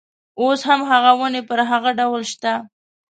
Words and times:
اوس 0.41 0.59
هم 0.69 0.79
هغه 0.91 1.11
ونې 1.19 1.41
پر 1.49 1.59
هغه 1.71 1.91
ډول 1.99 2.21
شته. 2.31 2.53